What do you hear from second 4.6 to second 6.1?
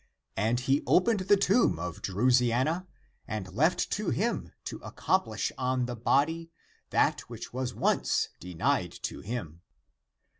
to accomplish on the